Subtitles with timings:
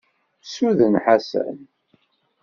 [0.51, 1.57] Suden Ḥasan!